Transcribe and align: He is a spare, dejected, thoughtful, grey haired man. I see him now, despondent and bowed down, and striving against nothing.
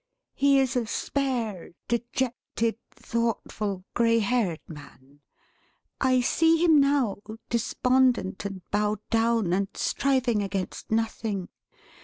He 0.33 0.59
is 0.59 0.75
a 0.75 0.87
spare, 0.87 1.73
dejected, 1.87 2.75
thoughtful, 2.89 3.83
grey 3.93 4.17
haired 4.17 4.61
man. 4.67 5.19
I 5.99 6.21
see 6.21 6.57
him 6.65 6.79
now, 6.79 7.17
despondent 7.51 8.43
and 8.43 8.67
bowed 8.71 9.07
down, 9.11 9.53
and 9.53 9.67
striving 9.75 10.41
against 10.41 10.89
nothing. 10.89 11.49